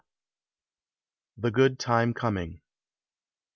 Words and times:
THE 1.37 1.51
GOOD 1.51 1.77
TIME 1.77 2.15
COMING. 2.15 2.61